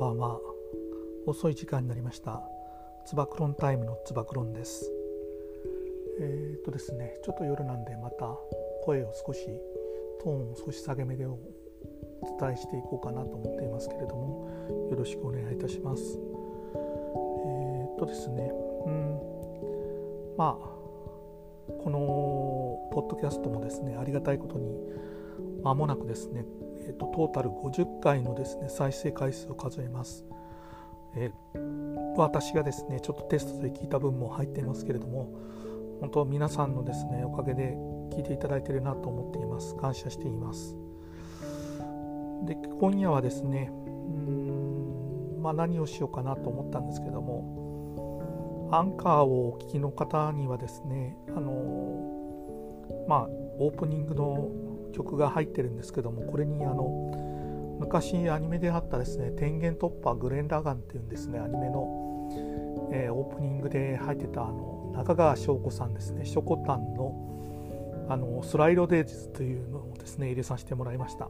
[0.00, 0.40] ばんは。
[1.26, 2.42] 遅い時間になりました。
[3.04, 4.90] つばクロンタイムのつばクロンです。
[6.18, 8.34] えー、っとですねちょっと夜なんでまた
[8.84, 9.46] 声を少し
[10.24, 11.38] トーンを少し下げ目でお
[12.40, 16.18] 伝えしていこうかなと思っていますけれどもよろしくお願いいたします。
[16.18, 18.50] えー、っとですね
[18.86, 19.20] うん。
[20.38, 20.66] まあ
[21.82, 21.98] この
[22.94, 24.78] ポッドキャストもですねありがたいことに
[25.62, 26.44] 間もなくですね
[26.82, 30.24] えーと、トータル50回のですね再生回数を数えます、
[31.14, 35.32] えー、私がですねちょっとテストで聞いた分も入っていますけれども
[36.00, 37.76] 本当皆さんのですねおかげで
[38.10, 39.76] 聞いていただいているなと思っています。
[39.76, 40.76] 感謝しています。
[42.44, 43.76] で今夜はですねう
[44.30, 51.52] んまあ何をしようかなと思ったんですけどもアンカーをお聞きの方にはですねあの
[53.06, 54.48] まあオープニングの
[54.92, 67.26] 曲が入ってるんですけどもこれにあの昔アニメであったですね「天元突破グレン・ラガン」っていうんですねアニメの、えー、オープニングで入ってたあの中川翔子さんですね「ショコタンの」
[68.08, 71.28] あのスライドデイズというのをですね入れさせてもらいました。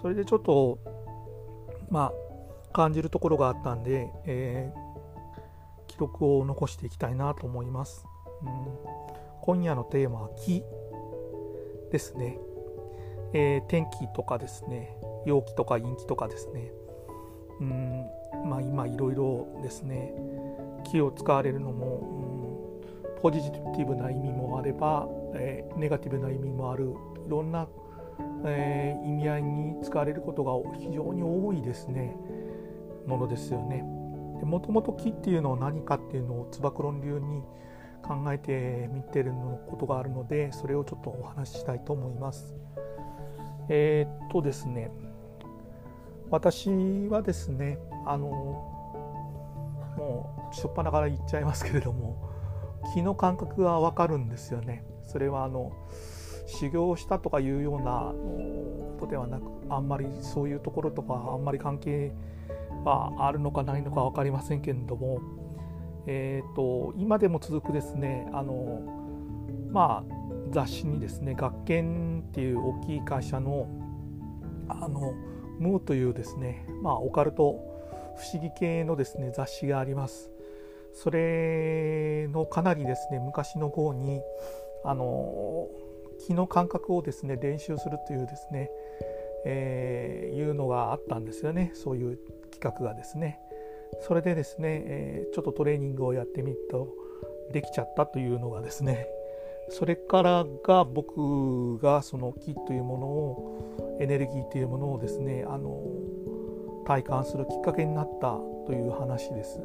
[0.00, 0.78] それでちょっと
[1.90, 2.12] まあ
[2.72, 8.06] 感じるところがあったんで、えー、記録を残していきたいなと思います、
[8.42, 8.48] うん、
[9.42, 10.62] 今夜のテーマは「木」
[11.90, 12.38] ですね、
[13.32, 14.96] えー、天気とかですね
[15.26, 16.72] 陽気とか陰気とかですね。
[17.60, 18.06] うん
[18.46, 20.14] まあ今いろいろですね
[20.84, 26.94] 気を使われるのも、うん、ポジティブな意味もあれば、えー、ネガティブな意味もある
[27.26, 27.68] いろんな、
[28.46, 32.16] えー、意味合いに使われることが非常に多いですね。
[33.06, 33.82] ものですよね。
[34.42, 37.42] もともと木っていうのは何かっていうのをつば九郎流に
[38.02, 42.54] 考えてみてるのことがあるのでそれをちょっとお話ししたいと思います。
[43.68, 44.90] えー、っとですね
[46.30, 46.68] 私
[47.08, 48.26] はですねあの
[49.96, 52.30] もう初っ端から言っちゃいますけれども
[52.94, 54.84] 気の感覚が分かるんですよね。
[55.06, 55.72] それはあの
[56.46, 62.12] 修行したとかいうようなことではなくあんまりそういうところとかあんまり関係
[62.84, 65.20] はあるのかないのか分かりませんけれども
[66.06, 68.80] えーと、今でも続くですねあの、
[69.70, 70.14] まあ、
[70.50, 73.68] 雑誌にですね学研っていう大きい会社の
[74.68, 75.14] あの
[75.58, 77.60] ムーというですね、まあ、オカルト
[78.16, 80.30] 不思議系のですね雑誌があります。
[80.92, 84.20] それのかなりですね昔の号に
[84.84, 85.68] あの
[86.26, 88.70] 気の感覚をですね練習するというですね、
[89.44, 92.18] えー、いうのがあったんですよねそういう
[92.50, 93.40] 企画がですね。
[94.00, 96.88] それでですね、え、ちょっとトレーニングをやってみると
[97.52, 99.06] できちゃったというのがですね
[99.70, 105.80] それからが僕がその木というものをエネルギーというものをですねあの
[106.86, 109.60] 体感するきっかけになったという話です。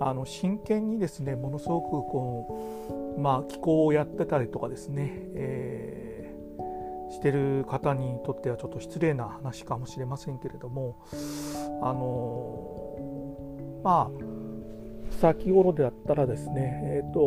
[0.00, 10.96] あの真剣にですねものすごくこの、まあ、気候をやってたりとかですね、えー、してる方にとってはちょっと失礼な話かもしれませんけれども
[11.80, 12.83] あの
[13.84, 14.34] まあ
[15.20, 17.20] 先頃であったらですねえっ、ー、と、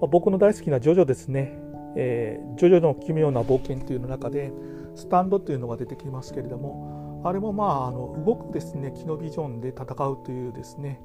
[0.00, 1.58] まあ、僕の大好きなジョジョですね、
[1.96, 4.52] えー、ジョジョの奇妙な冒険というの中で
[4.94, 11.00] スタンドというのが出てきますけれどもあれもまああの動くですね機能ビジョンで戦うというですね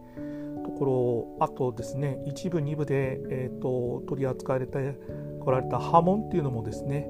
[0.66, 4.98] ところあとですね一部二部で、えーと、取り扱われて
[5.40, 7.08] こられた波紋っていうのもですね、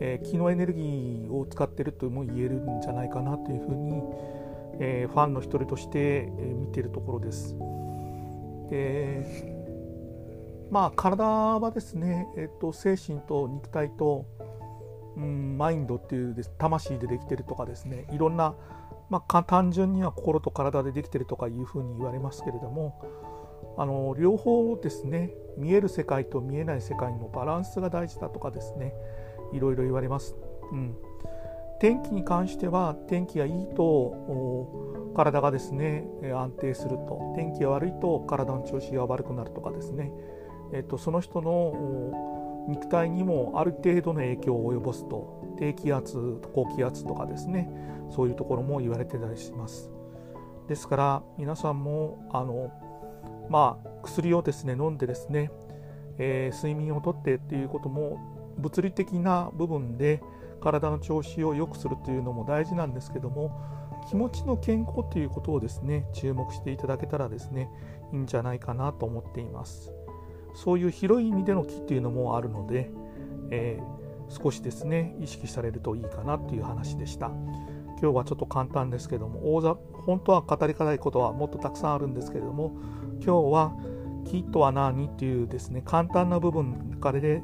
[0.00, 4.02] えー、気のエネルギーを使ってるとも言えるんじゃないかなというふうに
[4.80, 7.54] えー、ファンの一人として、えー、見ているところです。
[8.70, 9.60] で
[10.70, 14.24] まあ体はですね、えーと、精神と肉体と、
[15.16, 18.54] うん、マインドっていうです魂でできてるとかですねいろんな、
[19.10, 28.94] まあ、単純には心と体でできてるとかいうふうに言われますけれどもあの両方ですね見える世界と見えない世界のバランスが大事だとかですね
[29.52, 30.36] いろいろ言われます。
[30.70, 30.96] うん
[31.80, 37.32] 天気に関しては天気がいいと体がですね安定すると。
[37.34, 40.12] 天気が悪いと体の調子が悪くなるとかですね、
[40.72, 45.40] えっと、その人の肉体にもある程度の影響を及ぼすと。
[45.58, 47.70] 低気圧高気圧とかですね。
[48.10, 49.90] そういうところも言われてたりします。
[50.68, 52.70] ですから皆さんもあの
[53.48, 55.50] まあ薬をですね飲んでですね、
[56.18, 58.18] えー、睡眠をとってっていうことも
[58.58, 60.22] 物理的な部分で
[60.60, 63.60] 体の調子を良くするというのも大事なんですけども
[64.08, 67.70] 気持ちの健康ということをですね注目していただけたらですね
[68.12, 69.92] いいんじゃないかなと思っています
[70.54, 72.90] そういう広い意味での木っていうのもあるので、
[73.50, 77.30] えー、少しですね意識されるといいかなっていう話でした
[78.00, 82.76] 今日はちょっと簡単ですけども大ざ本当は語りたいことはもっとたくさんあるんですけれども
[83.22, 83.76] 今日は
[84.24, 87.42] 「木とは何?」っていうですね簡単な部分からで、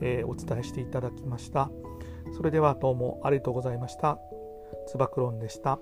[0.00, 1.70] えー、お伝えしていただきました。
[2.32, 4.18] それではどうもありがとうございました。
[4.86, 5.78] つば九郎でした。